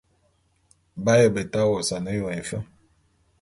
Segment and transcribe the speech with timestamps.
[1.03, 2.59] B'aye beta wosane éyon éfe.